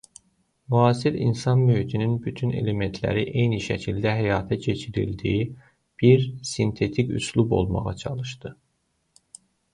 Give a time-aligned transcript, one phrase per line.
[0.69, 5.45] Müasir insan mühitinin bütün elementləri eyni şəkildə həyata keçirildiyi
[6.05, 8.55] bir sintetik üslub olmağa çalışdı.